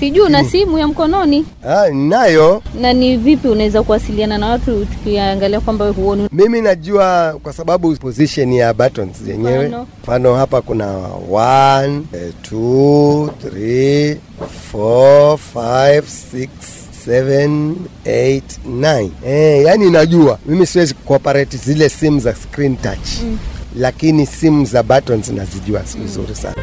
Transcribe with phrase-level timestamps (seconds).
[0.00, 1.44] Sijui una simu ya mkononi?
[1.68, 2.62] Ah, ninayo.
[2.80, 6.28] Na ni vipi unaweza kuwasiliana na watu tukiangalia kwamba wewe huoni?
[6.32, 9.72] mimi najua kwa sababu position ya buttons zenyewe
[10.02, 10.34] Mfano?
[10.34, 10.84] hapa kuna
[11.30, 12.00] 1
[12.52, 14.16] 2 3
[14.74, 16.02] 4 5
[16.34, 16.48] 6
[17.06, 17.72] 7
[18.06, 18.40] 8
[18.80, 20.38] 9 eh, yani najua.
[20.46, 23.22] Mimi siwezi kuoperate zile simu za screen touch.
[23.24, 23.38] Mm.
[23.78, 26.56] lakini simu za buttons nazijua vizuri sana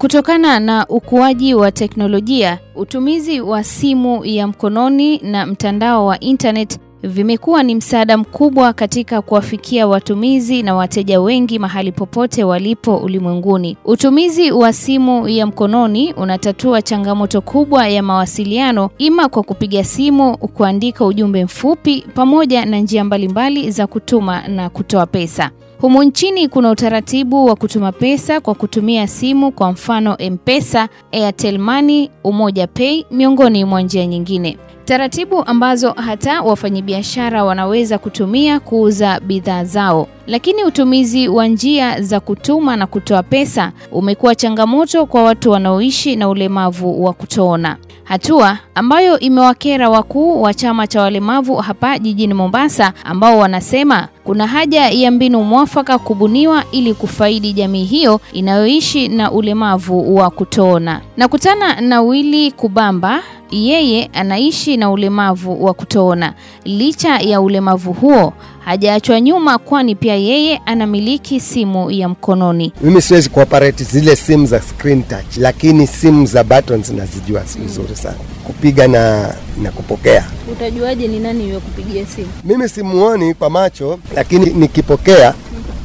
[0.00, 7.62] Kutokana na ukuaji wa teknolojia, utumizi wa simu ya mkononi na mtandao wa internet vimekuwa
[7.62, 13.76] ni msaada mkubwa katika kuwafikia watumizi na wateja wengi mahali popote walipo ulimwenguni.
[13.84, 21.04] Utumizi wa simu ya mkononi unatatua changamoto kubwa ya mawasiliano, ima kwa kupiga simu, kuandika
[21.06, 25.50] ujumbe mfupi, pamoja na njia mbalimbali za kutuma na kutoa pesa.
[25.80, 32.10] Humu nchini kuna utaratibu wa kutuma pesa kwa kutumia simu, kwa mfano M-Pesa, Airtel Money,
[32.24, 34.58] Umoja Pay, miongoni mwa njia nyingine.
[34.90, 40.06] Taratibu ambazo hata wafanyabiashara wanaweza kutumia kuuza bidhaa zao.
[40.26, 46.28] Lakini utumizi wa njia za kutuma na kutoa pesa umekuwa changamoto kwa watu wanaoishi na
[46.28, 47.76] ulemavu wa kutoona.
[48.04, 54.88] Hatua ambayo imewakera wakuu wa chama cha walemavu hapa jijini Mombasa ambao wanasema kuna haja
[54.88, 61.00] ya mbinu mwafaka kubuniwa ili kufaidi jamii hiyo inayoishi na ulemavu wa kutoona.
[61.16, 66.34] Nakutana na Willy Kubamba, yeye anaishi na ulemavu wa kutoona.
[66.64, 68.32] Licha ya ulemavu huo,
[68.64, 72.72] hajaachwa nyuma kwani pia yeye anamiliki simu ya mkononi.
[72.82, 78.16] mimi siwezi kuoperate zile simu za screen touch lakini simu za buttons nazijua vizuri sana
[78.44, 82.28] kupiga na na kupokea Utajuaje ni nani wa kupigia simu?
[82.44, 85.34] mimi simuoni kwa macho lakini nikipokea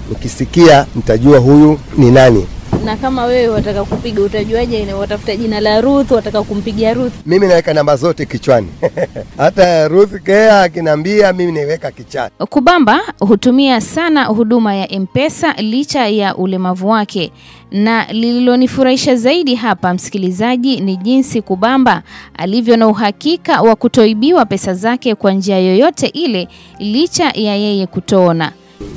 [0.09, 2.45] nikisikia nitajua huyu ni nani
[2.85, 4.93] Na kama wewe wataka kupiga utajuaje?
[4.93, 7.13] Watafuta jina la Ruth, wataka kumpigia Ruth.
[7.25, 8.67] mimi naweka namba zote kichwani
[9.37, 16.35] hata Ruth Kea akiniambia mimi naiweka kichwani Kubamba hutumia sana huduma ya M-Pesa licha ya
[16.35, 17.31] ulemavu wake,
[17.71, 22.01] na lililonifurahisha zaidi hapa, msikilizaji, ni jinsi Kubamba
[22.37, 26.47] alivyo na uhakika wa kutoibiwa pesa zake kwa njia yoyote ile,
[26.79, 28.51] licha ya yeye kutoona.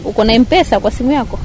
[0.04, 1.38] Uko na M-Pesa kwa simu yako?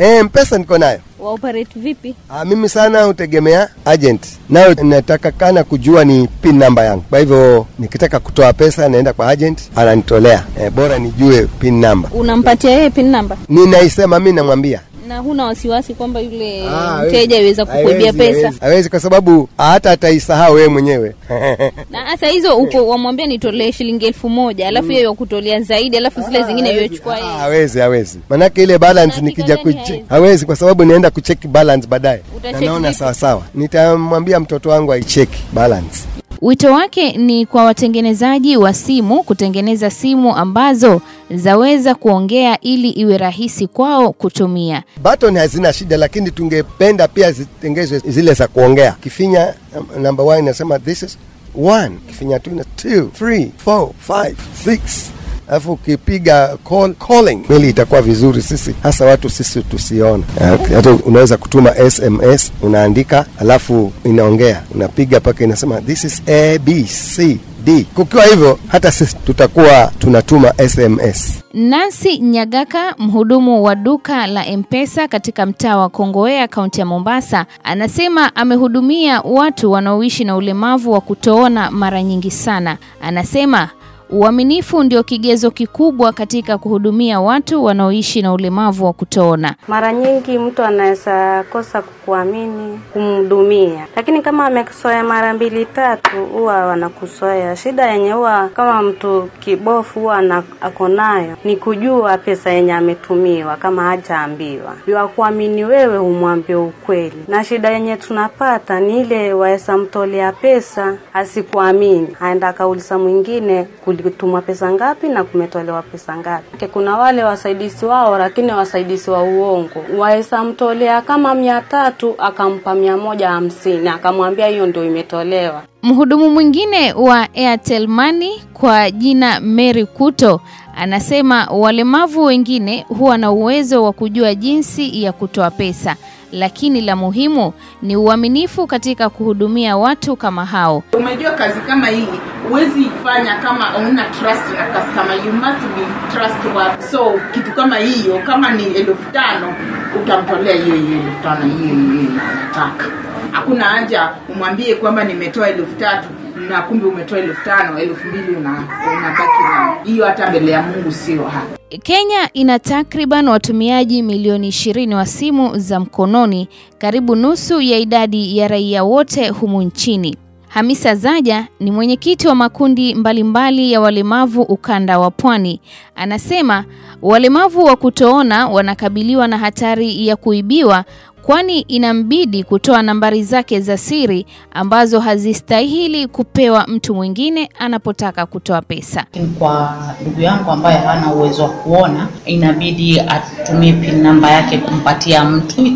[0.00, 2.14] e, mpesa niko nayo Wa operate vipi?
[2.30, 4.26] Ah, mimi sana hutegemea agent.
[4.50, 7.04] Nayo natakakana kujua ni pin namba yangu.
[7.10, 10.44] Kwa hivyo nikitaka kutoa pesa naenda kwa agent ananitolea.
[10.60, 13.36] E, bora nijue pin namba Unampatia yeye pin number?
[13.48, 18.52] Ninaisema mi namwambia na huna wasiwasi kwamba yule Ah, mteja aweza kukuibia pesa?
[18.60, 21.14] hawezi- kwa sababu hata ataisahau wewe mwenyewe.
[21.90, 26.42] Na hata hizo uko wamwambia nitolee shilingi elfu moja alafu yeye wakutolea zaidi alafu zile
[26.42, 27.30] zingine yochukua Ah, yeye.
[27.38, 28.18] Hawezi hawezi.
[28.28, 30.46] Maanake ile balance nikija kuche hawezi?
[30.46, 32.22] kwa sababu nienda kucheki balance baadaye.
[32.60, 33.42] Naona sawa.
[33.54, 35.98] Nitamwambia mtoto wangu aicheki balance
[36.42, 41.00] Wito wake ni kwa watengenezaji wa simu kutengeneza simu ambazo
[41.34, 44.82] zaweza kuongea ili iwe rahisi kwao kutumia.
[45.02, 48.92] Button hazina shida, lakini tungependa pia zitengezwe zile za kuongea.
[49.02, 49.54] Kifinya
[50.02, 51.18] namba 1 inasema this is
[51.58, 55.10] 1, kifinya two ina two, three, four, five, six
[55.50, 61.36] alafu ukipiga call, calling meli itakuwa vizuri sisi hasa watu sisi tusiona uh, hata unaweza
[61.36, 67.86] kutuma sms unaandika alafu inaongea unapiga mpaka inasema this is abc d.
[67.94, 75.46] Kukiwa hivyo hata sisi tutakuwa tunatuma sms Nancy Nyagaka, mhudumu wa duka la M-Pesa katika
[75.46, 82.02] mtaa wa Kongowea, kaunti ya Mombasa, anasema amehudumia watu wanaoishi na ulemavu wa kutoona mara
[82.02, 82.76] nyingi sana.
[83.02, 83.68] Anasema
[84.12, 89.54] uaminifu ndio kigezo kikubwa katika kuhudumia watu wanaoishi na ulemavu wa kutoona.
[89.68, 97.56] Mara nyingi mtu anaweza kosa kukuamini kumhudumia, lakini kama amekusoea mara mbili tatu, huwa wanakusoea.
[97.56, 103.82] Shida yenye huwa kama mtu kibofu huwa ako nayo ni kujua pesa yenye ametumiwa, kama
[103.84, 107.24] hajaambiwa ya kuamini wewe, humwambia ukweli.
[107.28, 113.66] Na shida yenye tunapata ni ile waweza mtolea pesa asikuamini, aenda akauliza mwingine
[114.02, 116.66] kulitumwa pesa ngapi na kumetolewa pesa ngapi.
[116.66, 122.96] Kuna wale wasaidizi wao, lakini wasaidizi wa uongo, waweza mtolea kama mia tatu akampa mia
[122.96, 125.62] moja hamsini akamwambia hiyo ndio imetolewa.
[125.82, 130.40] Mhudumu mwingine wa Airtel Money kwa jina Mary Kuto
[130.76, 135.96] anasema walemavu wengine huwa na uwezo wa kujua jinsi ya kutoa pesa,
[136.32, 140.82] lakini la muhimu ni uaminifu katika kuhudumia watu kama hao.
[140.92, 142.06] Umejua kazi kama hii
[142.48, 146.82] huwezi ifanya kama una trust na customer, you must be trustworthy.
[146.90, 149.54] So kitu kama hiyo, kama ni elfu tano
[150.02, 152.84] utamtolea hiyo hiyo elfu tano hiyo hiyo anataka.
[153.32, 156.08] hakuna haja umwambie kwamba nimetoa elfu tatu
[156.48, 158.68] na kumbe umetoa elfu tano elfu mbili una-
[158.98, 164.94] unabaki na hiyo hata mbele ya mungu sio haki Kenya ina takriban watumiaji milioni 20
[164.94, 166.48] wa simu za mkononi,
[166.78, 170.16] karibu nusu ya idadi ya raia wote humu nchini.
[170.48, 175.60] Hamisa Zaja ni mwenyekiti wa makundi mbalimbali ya walemavu ukanda wa Pwani.
[175.94, 176.64] Anasema
[177.02, 180.84] walemavu wa kutoona wanakabiliwa na hatari ya kuibiwa
[181.22, 189.04] kwani inambidi kutoa nambari zake za siri ambazo hazistahili kupewa mtu mwingine anapotaka kutoa pesa.
[189.38, 195.72] Kwa ndugu yangu ambaye hana uwezo wa kuona, inabidi atumie pin namba yake kumpatia mtu.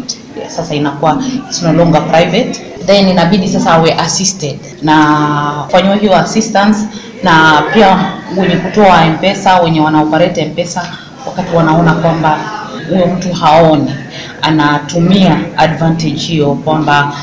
[0.49, 6.79] Sasa inakuwa it's no longer private, then inabidi sasa awe assisted na kufanyiwa hiyo assistance,
[7.23, 7.99] na pia
[8.37, 10.89] wenye kutoa mpesa, wenye wanaoperate mpesa,
[11.27, 12.39] wakati wanaona kwamba
[12.89, 13.91] huyo mtu haoni,
[14.43, 17.17] anatumia advantage hiyo kwamba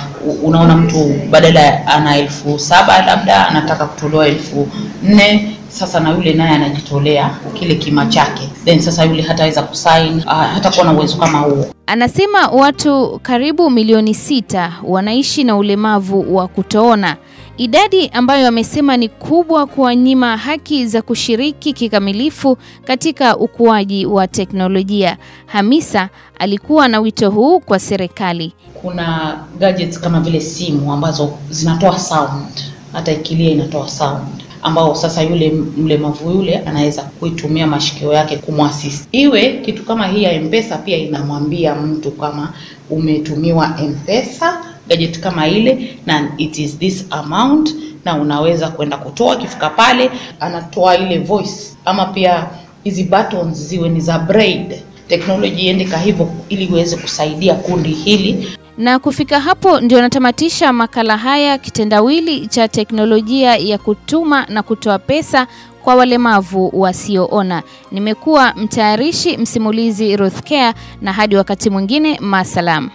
[0.44, 4.68] unaona mtu badala ana elfu saba labda anataka kutolewa elfu
[5.04, 10.32] nne sasa na yule naye anajitolea kile kima chake, then sasa yule hataweza kusain uh,
[10.34, 11.66] hatakuwa na uwezo kama huo.
[11.88, 17.16] Anasema watu karibu milioni sita wanaishi na ulemavu wa kutoona,
[17.58, 25.18] idadi ambayo amesema ni kubwa kuwanyima haki za kushiriki kikamilifu katika ukuaji wa teknolojia.
[25.46, 26.10] Hamisa
[26.40, 28.54] alikuwa na wito huu kwa serikali.
[28.82, 32.62] Kuna gadgets kama vile simu ambazo zinatoa sound,
[32.94, 34.28] hata ikilia inatoa sound
[34.64, 39.08] ambao sasa yule mlemavu yule anaweza kuitumia mashikio yake kumwasist.
[39.12, 42.54] Iwe kitu kama hii ya M-Pesa pia inamwambia mtu kama
[42.90, 47.76] umetumiwa M-Pesa gadget kama ile na it is this amount,
[48.06, 49.34] na unaweza kwenda kutoa.
[49.34, 51.54] Akifika pale anatoa ile voice,
[51.86, 52.48] ama pia
[52.84, 58.48] hizi buttons ziwe ni za braid, teknoloji iende ka hivyo ili iweze kusaidia kundi hili
[58.78, 65.48] Na kufika hapo ndio natamatisha makala haya kitendawili cha teknolojia ya kutuma na kutoa pesa
[65.84, 67.64] kwa walemavu wasioona.
[67.92, 72.90] Nimekuwa mtayarishi msimulizi Ruth Care, na hadi wakati mwingine, masalam.